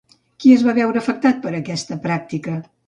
Qui 0.43 0.53
es 0.53 0.63
va 0.69 0.75
veure 0.79 1.03
afectat 1.03 1.39
per 1.47 1.55
aquesta 1.61 2.03
pràctica? 2.09 2.63